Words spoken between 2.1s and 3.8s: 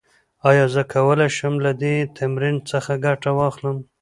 تمرین څخه ګټه واخلم؟